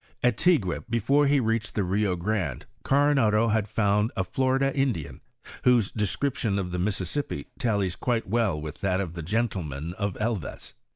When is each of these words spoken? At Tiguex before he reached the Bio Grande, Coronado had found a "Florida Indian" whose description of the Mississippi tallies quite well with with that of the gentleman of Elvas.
At 0.23 0.35
Tiguex 0.35 0.83
before 0.89 1.27
he 1.27 1.39
reached 1.39 1.75
the 1.75 1.83
Bio 1.83 2.15
Grande, 2.15 2.65
Coronado 2.81 3.49
had 3.49 3.67
found 3.67 4.11
a 4.15 4.23
"Florida 4.23 4.75
Indian" 4.75 5.21
whose 5.63 5.91
description 5.91 6.57
of 6.57 6.71
the 6.71 6.79
Mississippi 6.79 7.45
tallies 7.59 7.95
quite 7.95 8.27
well 8.27 8.59
with 8.59 8.73
with 8.73 8.81
that 8.81 8.99
of 8.99 9.13
the 9.13 9.21
gentleman 9.21 9.93
of 9.99 10.17
Elvas. 10.19 10.73